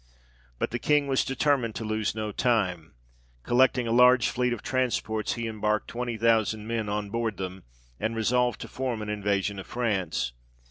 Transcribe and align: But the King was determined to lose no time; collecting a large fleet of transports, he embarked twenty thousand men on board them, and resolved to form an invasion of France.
But 0.57 0.71
the 0.71 0.79
King 0.79 1.05
was 1.05 1.23
determined 1.23 1.75
to 1.75 1.85
lose 1.85 2.15
no 2.15 2.31
time; 2.31 2.95
collecting 3.43 3.87
a 3.87 3.91
large 3.91 4.29
fleet 4.29 4.51
of 4.51 4.63
transports, 4.63 5.33
he 5.33 5.45
embarked 5.45 5.89
twenty 5.89 6.17
thousand 6.17 6.65
men 6.65 6.89
on 6.89 7.11
board 7.11 7.37
them, 7.37 7.65
and 7.99 8.15
resolved 8.15 8.59
to 8.61 8.67
form 8.67 9.03
an 9.03 9.09
invasion 9.09 9.59
of 9.59 9.67
France. 9.67 10.33